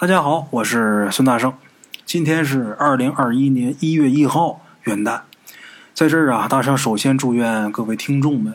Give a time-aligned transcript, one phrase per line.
[0.00, 1.52] 大家好，我是孙大圣。
[2.06, 5.20] 今天是二零二一年一月一号元旦，
[5.92, 8.54] 在这儿啊，大圣首先祝愿各位听众们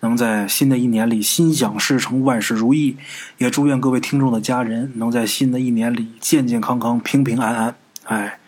[0.00, 2.96] 能在新的一年里心想事成、万事如意，
[3.36, 7.74] 也祝愿各位听众的家人能在新的一年里健健康康、平平安安。
[8.04, 8.38] 哎，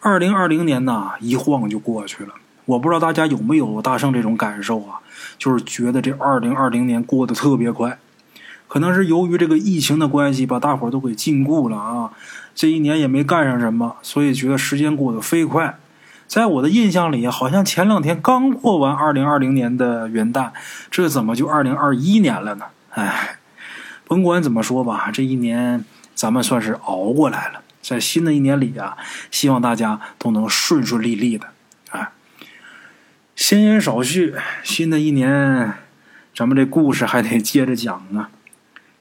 [0.00, 2.30] 二零二零年呐，一晃就过去了。
[2.64, 5.00] 我不知道大家有没有大圣这种感受啊？
[5.36, 7.98] 就是觉得这二零二零年过得特别快。
[8.68, 12.10] 可能是由于这个疫情的关系，把大伙都给禁锢了啊！
[12.54, 15.78] 这一年也没干上什么，所以觉得时间过得飞快。
[16.26, 20.50] 在我的印象里，好像前两天刚过完二零二零年的元旦，
[20.90, 22.64] 这怎么就二零二一年了呢？
[22.90, 23.38] 哎，
[24.04, 27.60] 甭管怎么说吧，这一年咱们算是熬过来了。
[27.80, 28.96] 在新的一年里啊，
[29.30, 31.46] 希望大家都能顺顺利利的。
[31.90, 32.08] 哎，
[33.36, 35.74] 闲言少叙，新的一年，
[36.34, 38.30] 咱们这故事还得接着讲啊。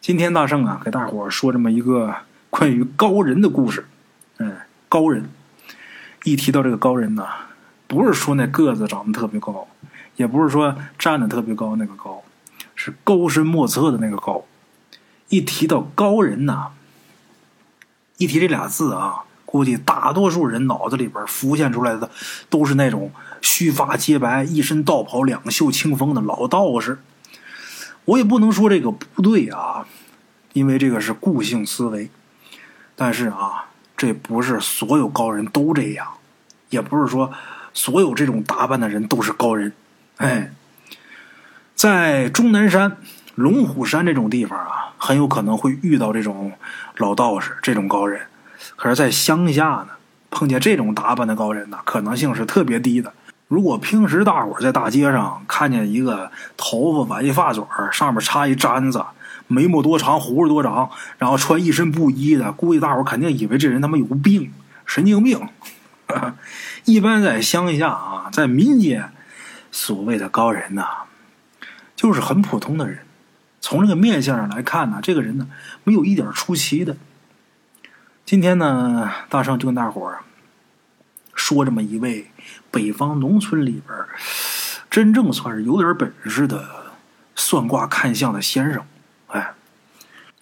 [0.06, 2.14] 今天大圣啊，给大伙儿说这么一个
[2.52, 3.88] 关于高人的故事。
[4.38, 4.56] 嗯，
[4.88, 5.32] 高人，
[6.26, 7.26] 一提到这个高人呢，
[7.88, 9.68] 不是说那个子长得特别高，
[10.16, 12.22] 也不是说站得特别高那个高，
[12.76, 14.46] 是高深莫测的那个高。
[15.30, 16.68] 一提到高人呢，
[18.18, 22.12] 一提这俩字啊，估计大多数人脑子里边浮现出来的
[22.48, 27.00] 都是那种须发皆白、一身道袍、两袖清风的老道士。
[28.06, 29.88] 我也不能说这个不对啊，
[30.56, 32.10] 因为这个是固性思维。
[32.96, 33.66] 但是啊，
[33.98, 36.08] 这不是所有高人都这样，
[36.70, 37.30] 也不是说
[37.74, 39.74] 所有这种打扮的人都是高人。
[40.16, 40.54] 哎，
[41.76, 42.96] 在终南山、
[43.36, 46.54] 龙虎山这种地方啊，很有可能会遇到这种
[46.96, 48.22] 老道士、这种高人。
[48.78, 49.90] 可是，在乡下呢，
[50.30, 53.12] 碰见这种打扮的高人呢，可能性是特别低的。
[53.50, 57.62] 如果平时大伙在大街上看见一个头发挽一发卷
[57.92, 59.04] 上面插一簪子，
[59.48, 64.52] 眉毛多长，胡子多长，然后穿一身布衣的，估计大伙肯定以为这人他妈有病，
[64.86, 65.40] 神经病。
[66.86, 69.12] 一般在乡下啊，在民间，
[69.72, 70.86] 所谓的高人呐，
[71.96, 73.00] 就是很普通的人。
[73.60, 75.48] 从这个面相上来看呢，这个人呢，
[75.84, 76.96] 没有一点出奇的。
[78.24, 80.20] 今天呢，大圣就跟大伙儿
[81.34, 82.28] 说这么一位。
[82.70, 83.98] 北方农村里边，
[84.90, 86.94] 真正算是有点本事的
[87.34, 88.86] 算卦看相的先生。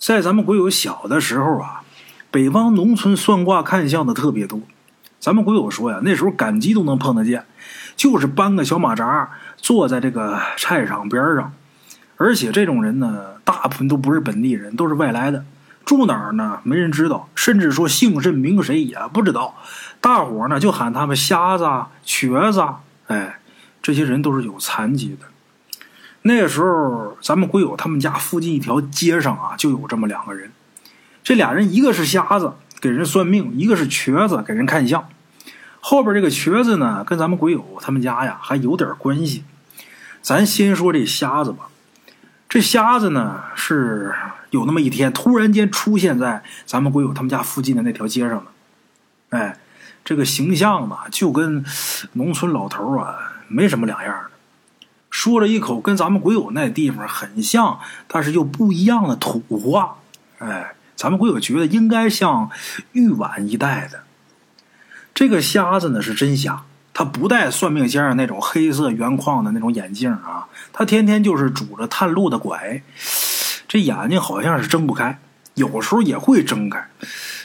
[0.05, 1.81] 在咱们鬼友小的时候啊，
[2.29, 4.59] 北方农村算卦看相的特别多。
[5.17, 7.45] 咱们鬼友说呀，那时候赶集都能碰得见，
[7.95, 11.53] 就是搬个小马扎，坐在这个菜场边上。
[12.17, 15.45] 而且这种人呢，大部分都不是本地人，都是外来的。
[15.85, 16.59] 住哪儿呢？
[16.63, 19.55] 没人知道，甚至说姓甚名谁也不知道。
[20.01, 21.65] 大伙儿呢就喊他们瞎子、
[22.03, 22.61] 瘸子，
[23.07, 23.39] 哎，
[23.81, 25.27] 这些人都是有残疾的。
[26.23, 30.51] 那时候，咱们鬼友他们家附近一条街上啊，就有这么两个人。
[31.23, 35.07] 这俩人，一个是瞎子，给人算命；一个是瘸子，给人看相。
[35.79, 39.43] 后边这个瘸子呢，跟咱们鬼友他们家呀还有点关系。
[40.21, 41.67] 咱先说这瞎子吧。
[42.49, 44.13] 这瞎子呢是。
[44.53, 48.45] 有那么一天，突然间出现在咱们鬼友他们家附近的那条街上了。
[49.31, 49.57] 哎，
[50.05, 51.65] 这个形象吧，就跟
[52.11, 53.15] 农村老头啊
[53.47, 54.29] 没什么两样的。
[55.13, 59.97] 说了一口跟咱们鬼友那地方很像，但是又不一样的土话。
[60.39, 62.49] 哎，咱们鬼友觉得应该像
[62.93, 63.99] 玉碗一带的。
[65.13, 66.63] 这个瞎子呢是真瞎，
[66.95, 72.81] 他不戴算命先生那种黑色圆框的那种眼镜啊，他天天就是拄着探路的拐。
[73.67, 75.19] 这眼睛好像是睁不开，
[75.53, 76.83] 有时候也会睁开，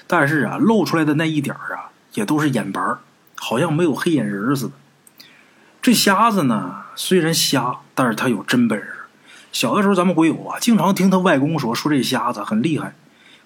[0.06, 2.80] 但是啊，露出来的那一点啊，也都是眼白
[3.34, 4.72] 好像没有黑眼仁似的。
[5.88, 8.92] 这瞎子呢，虽然瞎，但是他有真本事。
[9.52, 12.94] 小的时候，咱们鬼友啊，经常听他外公说，说这瞎子很厉害。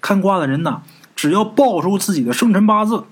[0.00, 0.82] 看卦的人呢，
[1.14, 3.04] 只要报出自己的生辰八字，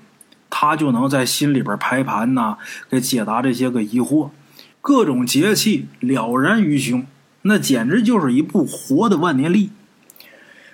[0.51, 2.57] 他就能在心里边排盘呐，
[2.91, 4.31] 给解答这些个疑惑，
[4.81, 7.07] 各种节气了然于胸。
[7.43, 9.71] 那简直就是一部活的万年历。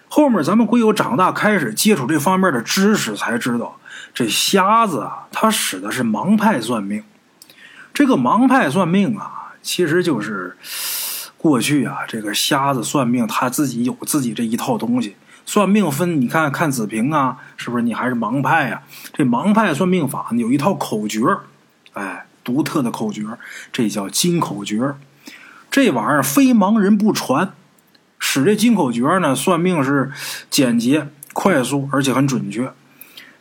[0.08, 3.78] 后面咱们鬼友长大开始接触这方面的知识，才知道
[4.14, 7.04] 这瞎子啊，他使的是盲派算命。
[7.96, 10.54] 这个盲派算命啊，其实就是
[11.38, 15.16] 过去啊，这个瞎子算命他自己有自己这一套东西。
[15.46, 18.82] 算命分，你看看子平啊，是不是你还是盲派呀？
[19.14, 21.22] 这盲派算命法有一套口诀，
[21.94, 23.22] 哎，独特的口诀，
[23.72, 24.94] 这叫金口诀。
[25.70, 27.54] 这玩意儿非盲人不传，
[28.18, 30.12] 使这金口诀呢，算命是
[30.50, 32.70] 简洁、快速，而且很准确，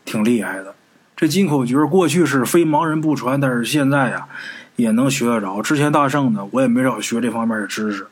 [0.05, 0.73] 挺厉害的。
[1.15, 4.27] 这金口诀过去是非盲人不传，但是现在呀，
[4.75, 5.61] 也能学得着。
[5.61, 8.05] 之前大圣呢，我也没少学这方面的知识。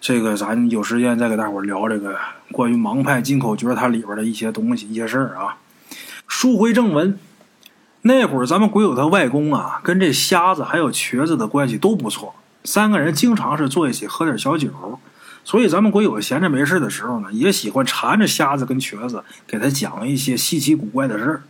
[0.00, 2.16] 这个咱有时间再给大伙聊这个
[2.50, 5.58] 关于盲派金口诀它里边的一些东西、一些事儿啊。
[6.26, 7.18] 书回正文，
[8.00, 12.34] 那会儿咱们鬼友他外公啊，跟这瞎子还有瘸子的关系都不错，
[12.64, 14.70] 三个人经常是坐一起喝点小酒。
[15.44, 21.42] 所以咱们鬼友闲着没事的时候呢，也喜欢缠着瞎子跟瘸子，给他讲一些稀奇古怪的事儿。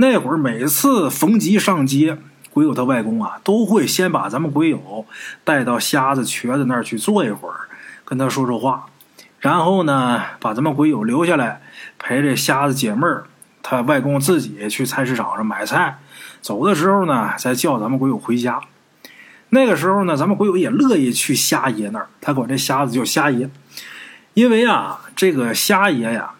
[0.00, 2.18] 那会儿每次逢集上街，
[2.52, 5.04] 鬼友他外公啊，都会先把咱们鬼友
[5.42, 7.68] 带到瞎子、瘸子那儿去坐一会儿，
[8.04, 8.86] 跟他说说话，
[9.40, 11.62] 然后呢，把咱们鬼友留下来
[11.98, 13.24] 陪着瞎子解闷儿。
[13.60, 15.98] 他外公自己去菜市场上买菜，
[16.40, 18.60] 走的时候呢，再叫咱们鬼友回家。
[19.48, 23.50] 那个时候呢，咱们鬼友也乐意去瞎爷那儿，他管这瞎子叫瞎爷，
[24.34, 26.34] 因为啊，这个瞎爷呀，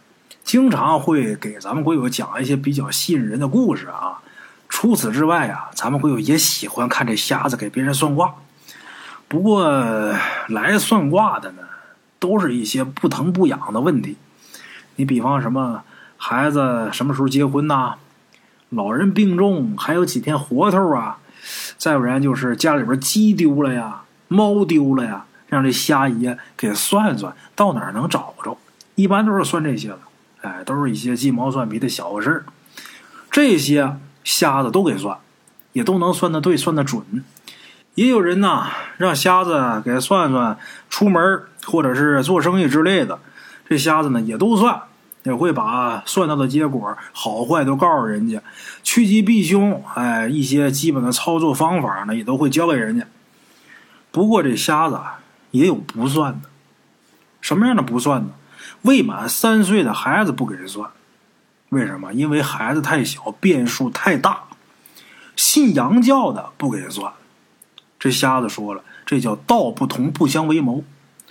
[0.48, 4.22] 经常会给咱们鬼友讲一些比较吸引人的故事啊。
[4.66, 8.34] 除此之外啊，咱们鬼友也喜欢看这瞎子给别人算卦。
[9.28, 9.68] 不过
[10.48, 11.64] 来算卦的呢，
[12.18, 14.16] 都是一些不疼不痒的问题。
[14.96, 15.82] 你比方什么
[16.16, 17.96] 孩子什么时候结婚呐，
[18.70, 21.18] 老人病重还有几天活头啊。
[21.76, 28.56] 再不然就是家里边鸡丢了呀，猫丢了呀，让这瞎爷给算算，到哪儿能找着？
[28.94, 29.98] 一般都是算这些的，
[30.42, 32.44] 哎，都是一些鸡毛蒜皮的小事
[33.30, 35.18] 这些瞎子都给算，
[35.72, 37.24] 也都能算得对，算得准。
[37.94, 40.58] 也有人呐，让瞎子给算算
[40.88, 43.18] 出门或者是做生意之类的，
[43.68, 44.82] 这瞎子呢也都算。
[45.24, 48.40] 也会把算到的结果好坏都告诉人家，
[48.82, 53.04] 趋吉避凶，哎，一些基本的操作方法呢也都会教给人家。
[54.10, 54.98] 不过这瞎子
[55.50, 56.48] 也有不算的，
[57.42, 58.30] 什么样的不算呢？
[58.82, 60.90] 未满三岁的孩子不给人算，
[61.70, 62.12] 为什么？
[62.12, 64.44] 因为孩子太小，变数太大。
[65.36, 67.12] 信洋教的不给人算，
[67.98, 70.84] 这瞎子说了，这叫道不同不相为谋。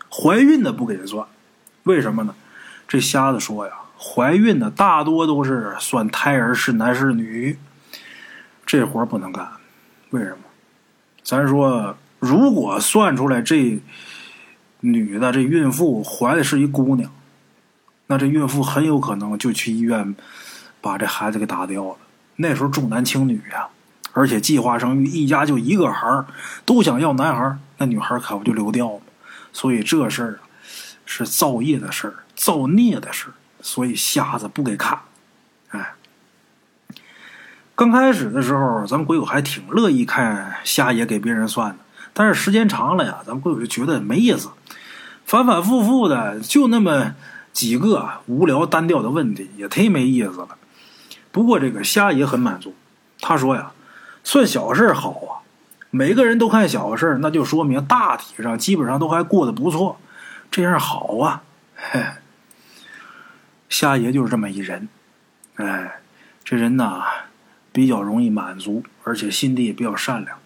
[0.09, 1.27] 怀孕的不给人算，
[1.83, 2.35] 为什么呢？
[2.87, 3.73] 这瞎子说呀。
[3.99, 7.57] 怀孕的大多都是算胎儿是男是女，
[8.63, 9.49] 这活不能干。
[10.11, 10.37] 为什么？
[11.23, 13.81] 咱说，如果算出来这
[14.81, 17.11] 女的这孕妇怀的是一姑娘，
[18.07, 20.15] 那这孕妇很有可能就去医院
[20.81, 21.97] 把这孩子给打掉了。
[22.37, 23.67] 那时候重男轻女呀，
[24.13, 26.25] 而且计划生育，一家就一个孩儿，
[26.65, 29.01] 都想要男孩儿那女孩儿可不就流掉吗？
[29.53, 30.47] 所以这事儿啊，
[31.05, 33.33] 是造业的事儿，造孽的事儿。
[33.59, 34.99] 所以瞎子不给看，
[35.71, 35.95] 哎，
[37.75, 41.77] 刚开始的时候，咱们鬼友还挺乐意看瞎爷给别人算的。
[42.13, 44.49] 但是时间长了呀，咱们鬼友就觉得没意思，
[45.25, 47.15] 反反复复的就那么
[47.57, 50.49] 几个无聊单调的问题，也忒没意思了。
[51.31, 52.75] 不过这个瞎爷很满足，
[53.19, 53.71] 他说呀，
[54.23, 55.41] 算小事好啊，
[55.89, 59.97] 每个人都看小事那就说明大体上基本上都还过得不错，
[60.51, 61.41] 这样好啊，
[61.75, 61.99] 嘿。
[63.69, 64.87] 瞎爷就是这么一人，
[65.55, 65.99] 哎，
[66.43, 67.01] 这人呐
[67.71, 70.37] 比较容易满足，而且心地也比较善良。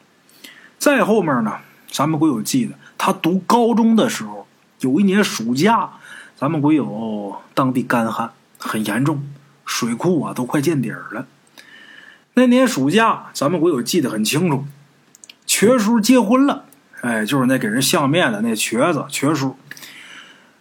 [0.79, 1.57] 再后面呢，
[1.91, 4.47] 咱们鬼友记得他读高中的时候，
[4.79, 5.89] 有一年暑假，
[6.41, 9.21] 咱们鬼友当地干旱很严重，
[9.63, 11.27] 水库啊都快见底儿了。
[12.33, 14.65] 那年暑假，咱们鬼友记得很清楚，
[15.45, 16.65] 瘸叔结婚了，
[17.01, 19.55] 哎，就是那给人相面的那瘸子瘸叔，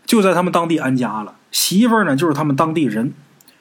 [0.04, 1.36] 就在他们当地安家了。
[1.50, 3.14] 媳妇儿呢，就是他们当地人。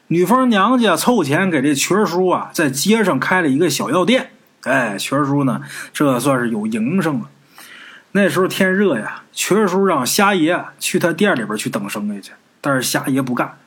[0.07, 4.31] 女方娘家凑钱给这瘸叔啊，在街上开了一个小药店。
[4.63, 5.61] 哎，瘸叔呢，
[5.93, 7.29] 这算是有营生了。
[8.11, 13.57] 那时候天热呀，瘸叔让瞎爷去他店里边去等生意去，但是瞎爷不干。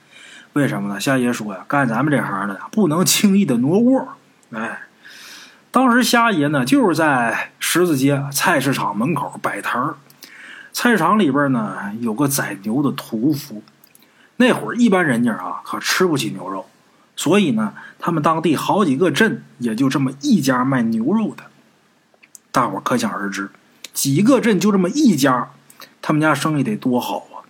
[0.54, 1.00] 为什么呢？
[1.00, 4.08] 瞎爷说呀，干咱们这行的呀，不能轻易的挪窝。
[4.50, 4.80] 哎，
[5.70, 9.94] 当时瞎爷呢，就是在十字街菜市场门口摆摊儿。
[10.72, 13.62] 菜市场里边呢，有个宰牛的屠夫。
[14.36, 16.66] 那会儿一般人家啊可吃不起牛肉，
[17.14, 21.44] 所以呢，他们当地好几个镇也就这么一家卖牛肉的。
[22.50, 23.48] 大伙可想而知，
[23.92, 25.50] 几个镇就这么一家，
[26.00, 27.44] 他们家生意得多好啊！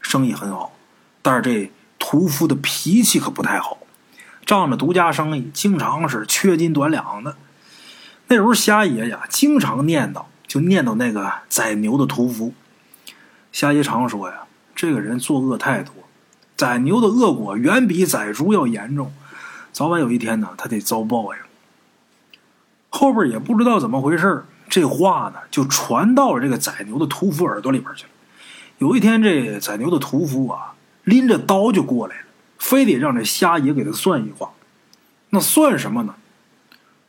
[0.00, 0.72] 生意很好，
[1.22, 3.78] 但是这屠夫的脾气可不太好，
[4.44, 7.36] 仗着独家生意，经常是缺斤短两的。
[8.28, 12.52] 那时候瞎爷呀，经常念叨，就念叨那个宰牛的屠夫。
[13.52, 14.44] 瞎爷常说呀。
[14.74, 15.92] 这个人作恶太多，
[16.56, 19.12] 宰牛的恶果远比宰猪要严重，
[19.72, 21.40] 早晚有一天呢，他得遭报应。
[22.88, 28.10] 后边也不知道怎么回事这话呢就传到了这个宰牛的屠夫耳朵里边去了。
[28.78, 32.22] 有一天，这宰牛的屠夫啊，拎着刀就过来了，
[32.58, 34.50] 非得让这瞎爷给他算一卦。
[35.30, 36.14] 那算什么呢？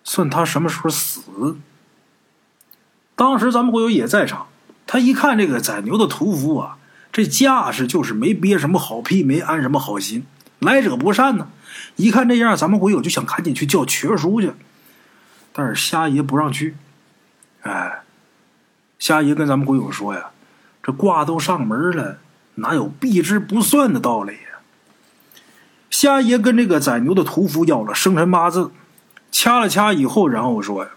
[0.03, 1.57] 算他什么时候死。
[3.15, 4.47] 当时咱们会友也在场，
[4.87, 6.77] 他一看这个宰牛的屠夫啊，
[7.11, 10.25] 这架势就是没憋什么好屁，没安什么好心，
[10.59, 11.49] 来者不善呢。
[11.97, 14.51] 一看这样，咱们鬼友就想赶紧去叫瘸叔去，
[15.53, 16.75] 但是瞎爷不让去。
[17.61, 18.01] 哎，
[18.97, 20.31] 瞎爷跟咱们鬼友说呀
[20.81, 22.19] ：“这卦都上门了，
[22.55, 24.59] 哪有避之不算的道理呀？”
[25.89, 28.71] 瞎爷跟这个宰牛的屠夫要了生辰八字，
[29.31, 30.91] 掐了掐以后，然后说呀：“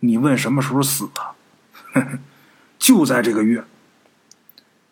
[0.00, 2.18] 你问什么时候死的？
[2.78, 3.64] 就在这个月。”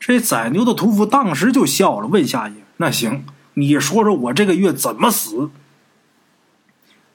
[0.00, 5.50] 这宰牛的屠夫当时就笑了，问夏爷：“那行。”你说说我这个月怎么死？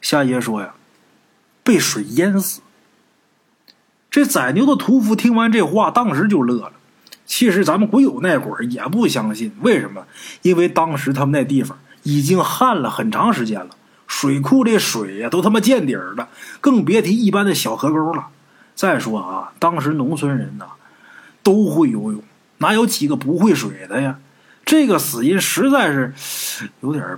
[0.02, 0.75] 夏爷说呀，
[1.63, 2.60] 被水淹死。
[4.13, 6.74] 这宰牛的屠夫听完这话，当时就乐了。
[7.25, 10.05] 其实咱们鬼友那会儿也不相信，为什么？
[10.43, 13.70] 因为当时他们那地方已经旱了很长时间了，
[14.05, 16.29] 水库这水呀都他妈见底儿了，
[16.62, 18.27] 更别提一般的小河沟了。
[18.75, 20.67] 再说啊，当时农村人呐
[21.41, 22.22] 都会游泳，
[22.60, 24.20] 哪有几个不会水的呀？
[24.63, 27.17] 这个死因实在是有点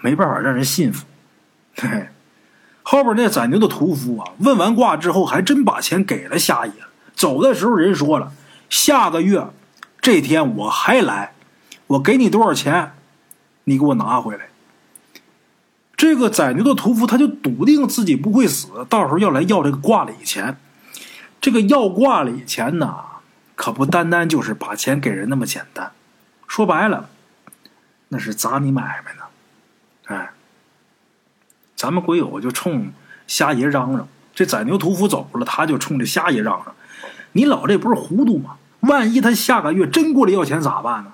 [0.00, 1.04] 没办法让人信服。
[1.76, 2.08] 嘿，
[2.82, 6.72] 后边那宰牛的屠夫啊，问完卦之后，还真把钱给了夏爷。
[7.14, 8.32] 走的时候，人说了，
[8.68, 9.46] 下个月
[10.00, 11.32] 这天我还来，
[11.86, 12.92] 我给你多少钱，
[13.64, 14.48] 你给我拿回来。
[15.96, 20.58] 这个宰牛的屠夫他就笃定自己不会死，到时候要来要这个卦里钱。
[21.40, 22.96] 这个要卦里钱呢，
[23.54, 25.92] 可不单单就是把钱给人那么简单。
[26.48, 27.08] 说白了，
[28.08, 29.22] 那是砸你买卖呢，
[30.06, 30.30] 哎，
[31.82, 32.92] 咱们鬼友就冲
[33.26, 36.72] 瞎爷嚷嚷，这宰牛屠夫走了，他就冲这瞎爷嚷嚷
[37.34, 38.54] ：“你老这不是糊涂吗？
[38.82, 41.12] 万一他下个月真过来要钱咋办呢？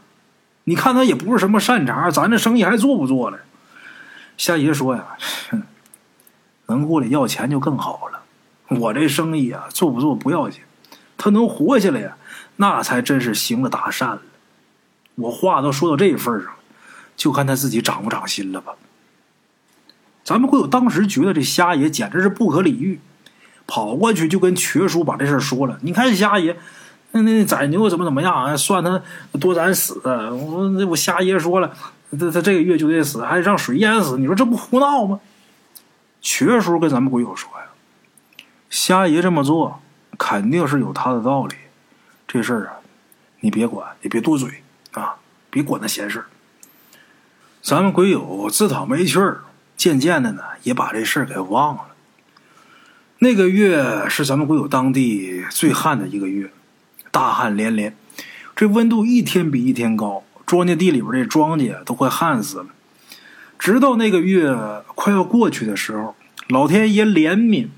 [0.64, 3.38] 你看他也不是什么善茬，咱这生意还做不做了？”
[4.36, 5.06] 瞎爷说呀
[6.68, 8.20] ：“能过来要钱就更好了，
[8.76, 10.60] 我这生意啊做不做不要紧，
[11.16, 12.14] 他能活下来呀，
[12.56, 14.20] 那才真是行了大善了。”
[15.16, 16.52] 我话都说到这份上，
[17.16, 18.74] 就看他自己长不长心了吧。
[20.28, 23.00] 咱们会有当时觉得这瞎爷简直是不可理喻，
[23.66, 25.78] 跑过去就跟瘸叔把这事说了。
[25.80, 26.54] 你看这瞎爷，
[27.12, 29.00] 那那宰牛怎么怎么样啊，算他
[29.40, 29.98] 多咱死。
[30.04, 31.74] 我我瞎爷说了，
[32.10, 34.18] 他他这个月就得死，还得让水淹死。
[34.18, 35.18] 你说这不胡闹吗？
[36.20, 39.80] 瘸叔跟咱们鬼友说呀，瞎爷这么做
[40.18, 41.54] 肯定是有他的道理。
[42.26, 42.72] 这事儿啊，
[43.40, 44.62] 你别管，也别多嘴。
[44.92, 45.14] 啊，
[45.48, 46.22] 别管那闲事
[47.62, 49.40] 咱们鬼友自讨没趣儿，
[49.78, 51.86] 渐渐的呢，也把这事儿给忘了。
[53.20, 56.50] 那个月是咱们国友当地最旱的一个月，
[57.10, 57.96] 大旱连连，
[58.54, 62.66] 这温度一天比一天高，庄稼地里边这庄稼都快旱死了。
[63.58, 64.54] 直到那个月
[64.94, 66.14] 快要过去的时候，
[66.48, 67.68] 老天爷怜悯，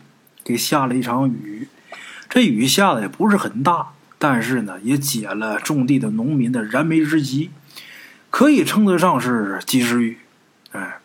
[0.42, 1.69] 给下了一场雨。
[2.28, 3.88] 这雨下的也不是很大。
[4.23, 7.50] 但是呢，也解了种地的农民的燃眉之急，
[8.28, 10.19] 可以称得上是及时雨。
[10.73, 11.00] 哎，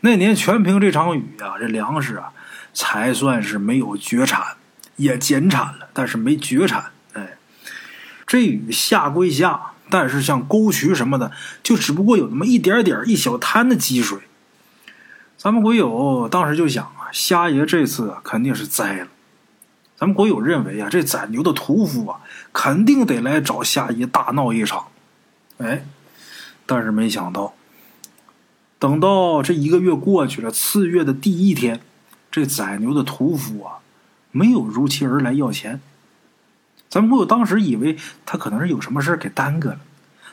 [0.00, 2.32] 那年全凭这场雨啊，这粮食啊
[2.72, 4.56] 才算是没有绝产，
[4.96, 6.92] 也减产了，但是没绝产。
[7.14, 7.36] 哎，
[8.26, 14.18] 这雨下归下，但是像沟渠什么的，就只不过有那么一点点、一小滩的积水。
[15.36, 19.08] 咱们鬼友当时就想啊，瞎爷这次肯定是栽了。
[19.96, 22.20] 咱们国友认为啊，这宰牛的屠夫啊，
[22.52, 24.86] 肯定得来找夏爷大闹一场。
[25.58, 25.84] 哎，
[26.66, 27.54] 但是没想到，
[28.78, 31.80] 等到这一个月过去了，次月的第一天，
[32.30, 33.78] 这宰牛的屠夫啊，
[34.30, 35.80] 没有如期而来要钱。
[36.88, 39.80] 咱们国友当时以为他可能是有什么事给耽搁了，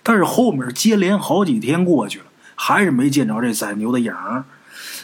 [0.04, 2.26] 但是后面接连好几天过去了，
[2.56, 4.46] 还是没见着这宰牛的影儿。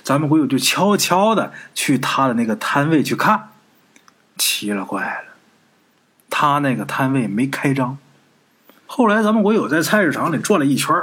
[0.04, 3.50] 咱们国友就悄悄的去他的那个摊位去看。
[4.38, 5.36] 奇了怪了，
[6.30, 7.98] 他那个摊位没开张。
[8.88, 10.96] 后来咱们国友在菜市场里转了一圈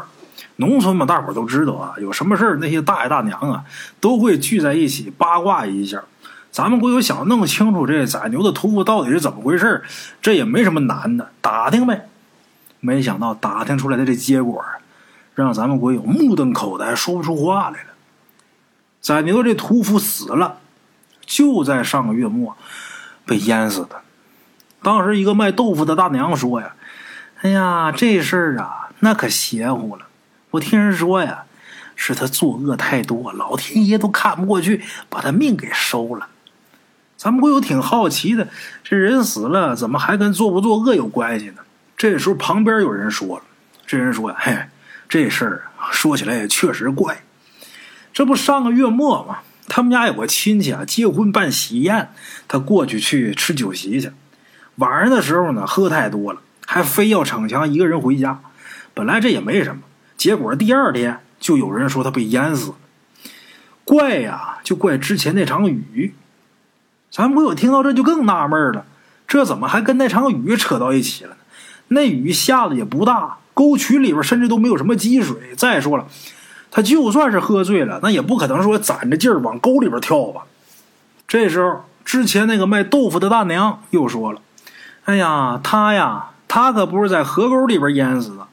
[0.61, 3.65] 农村嘛，大伙都知道啊，有什么事那些大爷大娘啊
[4.01, 6.03] 都会聚在一起八卦一下。
[6.51, 9.83] 咱们国有想弄清楚这宰牛的屠夫到底是怎么回事
[10.21, 12.09] 这也没什么难的，打听呗。
[12.81, 14.65] 没想到打听出来的这结果，
[15.35, 17.91] 让咱们国有目瞪口呆，说不出话来了。
[19.01, 20.59] 宰牛这屠夫死了，
[21.25, 22.57] 就在上个月末。
[23.27, 24.01] 被淹死的。
[24.83, 26.75] 当时一个卖豆腐的大娘说呀
[27.43, 30.07] ：“哎呀，这事儿啊，那可邪乎了。
[30.51, 31.45] 我听人说呀，
[31.95, 36.29] 是他作恶太多，老天爷都看不过去，把他命给收了。
[37.17, 38.49] 咱们不有挺好奇的，
[38.85, 41.63] 这人死了，怎么还跟作不作恶有关系呢？”
[41.99, 43.43] 这时候旁边有人说了
[43.87, 44.57] ：“这人说呀，嘿，
[45.09, 47.23] 这事儿说起来也确实怪。
[48.13, 49.39] 这不上个月末吗？”
[49.71, 52.11] 他们家有个亲戚啊，结婚办喜宴，
[52.47, 54.11] 他过去去吃酒席去。
[54.77, 58.41] 晚上的时候呢，喝太多了，还非要逞强一个人回家。
[58.95, 59.83] 本来这也没什么，
[60.19, 62.75] 结果第二天就有人说他被淹死了。
[63.85, 66.15] 怪呀，就怪之前那场雨。
[67.11, 68.85] 咱不有听到这就更纳闷了，
[69.27, 71.37] 这怎么还跟那场雨扯到一起了呢？
[71.89, 75.55] 那雨下的也不大，沟渠里边甚至都没有什么积水。
[75.57, 76.07] 再说了，
[76.71, 80.43] 他就算是喝醉了，那也不可能说攒着劲儿往沟里边跳吧。
[81.27, 84.43] 这时候，之前那个卖豆腐的大娘又说了
[85.07, 88.48] ：“哎呀，他呀，他可不是在河沟里边淹死的。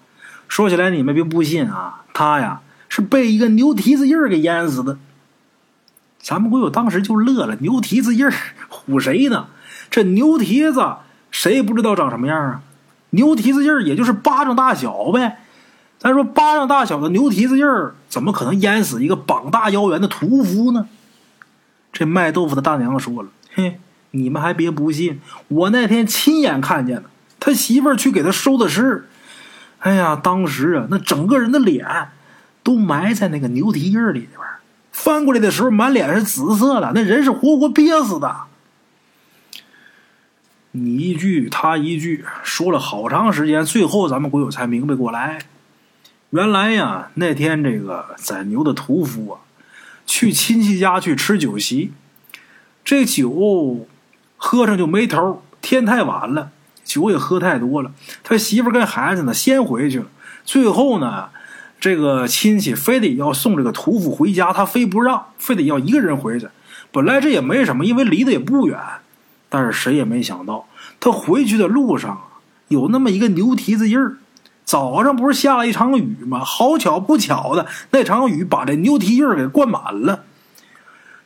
[0.48, 4.98] 说起来，你们别不信啊，他呀是被一个牛蹄子印儿给淹死的。”
[6.22, 8.34] 咱们鬼友当时就乐了，牛蹄子印儿
[8.70, 9.48] 唬谁呢？
[9.92, 10.84] 这牛蹄子
[11.30, 12.62] 谁也不知道长什么样啊？
[13.12, 15.38] 牛蹄子印儿也就是巴掌大小呗。
[16.00, 20.88] 咱说巴掌大小的牛蹄子印儿，怎么可能淹死一个膀大腰圆的屠夫呢？
[21.94, 23.80] 这卖豆腐的大娘说了：“嘿，
[24.12, 27.04] 你们还别不信，我那天亲眼看见了，
[27.40, 29.08] 他媳妇儿去给他收的尸。
[29.86, 31.86] 哎呀，当时啊，那整个人的脸
[32.64, 34.40] 都埋在那个牛蹄印里边。”
[34.92, 38.36] 翻过来的时候，满脸是紫色的，那人是活活憋死的。
[40.72, 45.40] 你一句他一句，说了好长时间，最后咱们鬼友才明白过来，
[46.32, 49.40] 原来呀，那天这个宰牛的屠夫啊，
[50.08, 51.92] 去亲戚家去吃酒席，
[52.84, 53.86] 这酒
[54.38, 56.52] 喝上就没头，天太晚了，
[56.86, 57.92] 酒也喝太多了，
[58.24, 60.06] 他媳妇跟孩子呢先回去了，
[60.46, 61.26] 最后呢。
[61.78, 66.48] 这个亲戚非得要送这个屠夫回家，他非不让，非得要一个人回去。
[66.92, 68.80] 本来这也没什么，因为离得也不远。
[69.50, 70.68] 但是谁也没想到，
[71.00, 72.20] 他回去的路上
[72.70, 74.18] 有那么一个牛蹄子印儿。
[74.64, 76.44] 早上不是下了一场雨吗？
[76.44, 80.24] 好巧不巧的，那场雨把这牛蹄印儿给灌满了。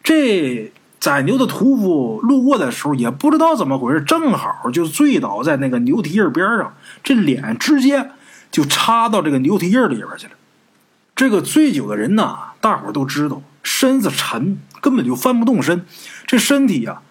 [0.03, 8.11] 这宰牛的屠夫路过的时候，也不知道怎么回事，正好就醉倒在那个牛蹄印边上，这脸直接
[8.51, 10.33] 就插到这个牛蹄印里边去了。
[11.15, 15.85] 这个醉酒的人呐，大伙都知道，身子沉，根本就翻不动身，
[16.25, 17.01] 这身体呀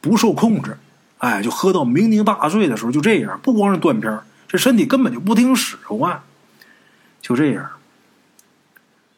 [0.00, 0.78] 不受控制，
[1.18, 6.20] 哎，就喝到酩酊大醉的时候就这样，不光是断片这身体根本就不听使唤，
[7.20, 7.68] 就这样，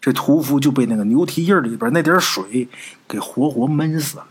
[0.05, 2.69] 这屠夫就被那个牛蹄印里边那点水
[3.09, 4.27] 给活活闷死了。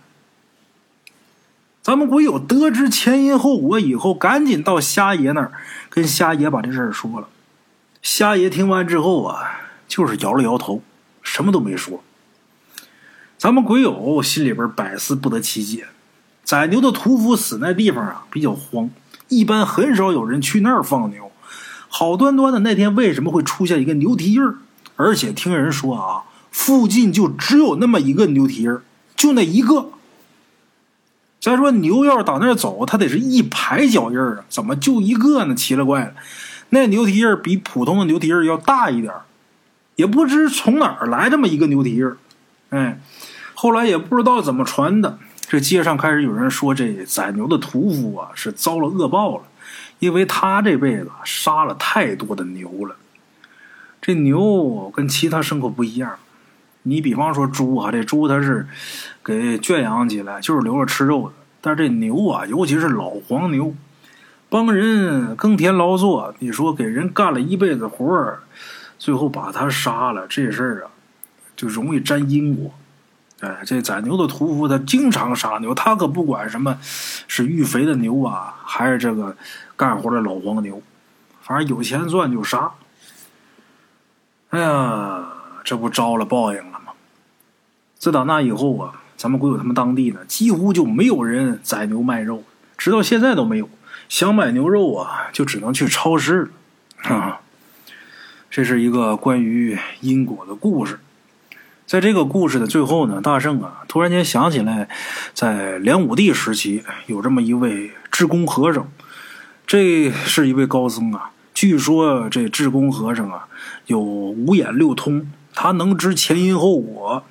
[1.82, 5.52] 咱们鬼友得知前因后果以后，赶紧到瞎爷那儿
[5.90, 7.28] 跟瞎爷把这事儿说了。
[8.04, 9.62] 瞎爷听完之后啊。
[9.86, 10.82] 就是摇了摇头，
[11.22, 12.04] 什么都没说。
[13.38, 15.86] 咱们鬼友心里边百思不得其解。
[16.44, 18.90] 宰牛的屠夫死那地方啊，比较荒，
[19.28, 21.32] 一般很少有人去那儿放牛。
[21.90, 24.56] 好端端的那天，为什么会出现一个牛蹄印儿？
[24.96, 28.78] 而且听人说啊，附近就只有那么一个牛蹄印，
[29.16, 29.90] 就那一个。
[31.40, 35.56] 再说牛要是打那儿走，它得是一排脚印啊，怎么就一个呢？
[35.56, 36.14] 奇了怪了，
[36.70, 39.14] 那牛蹄印比普通的牛蹄印要大一点。
[39.96, 42.18] 也不知从哪儿来这么一个牛蹄印儿，
[42.70, 43.00] 哎，
[43.54, 49.44] 后来也不知道怎么传的，这街上开始有人说这宰牛的屠夫啊是遭了恶报了，
[50.00, 52.96] 因为他这辈子杀了太多的牛了。
[54.06, 56.18] 这牛跟其他牲口不一样，
[56.82, 58.68] 你比方说猪啊，这猪它是
[59.24, 61.34] 给圈养起来，就是留着吃肉的。
[61.62, 63.74] 但是这牛啊，尤其是老黄牛，
[64.50, 68.42] 帮人耕田劳作，你说给人干了一辈子活儿。
[69.00, 70.92] 最后把他杀了，这事儿啊，
[71.56, 72.74] 就容易沾因果。
[73.40, 79.38] 哎，这宰牛的屠夫他经常杀牛，他可不管什么是育肥的牛啊，还是这个
[79.78, 80.82] 干活的老黄牛，
[81.42, 82.70] 反正有钱赚就杀。
[84.54, 85.24] 哎呀，
[85.64, 86.94] 这不招了报应了吗？
[87.98, 92.44] 自打那以后啊，咱们鬼友他们当地呢，几乎就没有人宰牛卖肉，
[92.78, 93.68] 直到现在都没有。
[94.10, 96.52] 想买牛肉啊，就只能去超市
[97.02, 97.40] 啊。
[98.52, 101.00] 这是一个关于因果的故事，
[101.88, 104.88] 在这个故事的最后呢，大圣啊突然间想起来，
[105.34, 108.88] 在梁武帝时期有这么一位智公和尚，
[109.66, 111.32] 这是一位高僧啊。
[111.64, 113.48] 据说这智公和尚啊
[113.88, 117.24] 有五眼六通，他能知前因后果。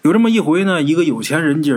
[0.00, 1.74] 有这么一回呢，一个有钱人家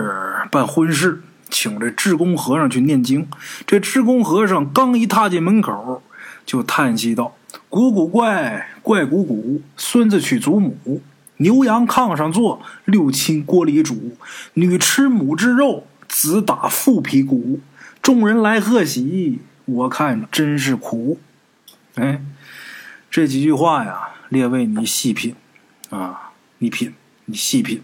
[0.49, 3.27] 办婚事，请这智公和尚去念经。
[3.67, 6.01] 这智公和尚刚一踏进门口，
[6.45, 7.35] 就叹息道。
[7.67, 11.01] 古古怪怪古古，孙子娶祖母，
[11.35, 14.15] 牛羊炕上坐，六亲锅里煮，
[14.53, 17.59] 女吃母之肉，子打父皮骨。
[18.01, 21.19] 众人来贺喜，我看真是苦。
[21.95, 22.21] 哎，
[23.11, 25.35] 这几句话呀，列位你细品
[25.89, 27.83] 啊，你品，你细品。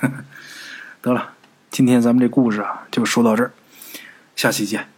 [1.00, 1.34] 得了，
[1.70, 3.52] 今天咱们这故事啊，就说到这儿，
[4.34, 4.88] 下期见。